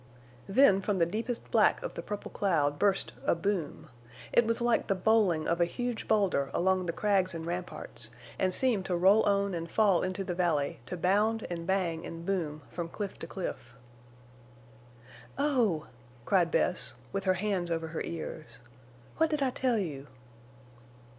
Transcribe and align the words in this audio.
Then 0.49 0.81
from 0.81 0.97
the 0.97 1.05
deepest 1.05 1.51
black 1.51 1.83
of 1.83 1.93
the 1.93 2.01
purple 2.01 2.31
cloud 2.31 2.79
burst 2.79 3.13
a 3.23 3.35
boom. 3.35 3.87
It 4.33 4.47
was 4.47 4.59
like 4.59 4.87
the 4.87 4.95
bowling 4.95 5.47
of 5.47 5.61
a 5.61 5.65
huge 5.67 6.07
boulder 6.07 6.49
along 6.55 6.87
the 6.87 6.91
crags 6.91 7.35
and 7.35 7.45
ramparts, 7.45 8.09
and 8.39 8.51
seemed 8.51 8.83
to 8.87 8.95
roll 8.95 9.21
on 9.25 9.53
and 9.53 9.69
fall 9.69 10.01
into 10.01 10.23
the 10.23 10.33
valley 10.33 10.79
to 10.87 10.97
bound 10.97 11.45
and 11.51 11.67
bang 11.67 12.03
and 12.03 12.25
boom 12.25 12.63
from 12.67 12.89
cliff 12.89 13.19
to 13.19 13.27
cliff. 13.27 13.75
"Oh!" 15.37 15.85
cried 16.25 16.49
Bess, 16.49 16.95
with 17.13 17.25
her 17.25 17.35
hands 17.35 17.69
over 17.69 17.89
her 17.89 18.01
ears. 18.01 18.61
"What 19.17 19.29
did 19.29 19.43
I 19.43 19.51
tell 19.51 19.77
you?" 19.77 20.07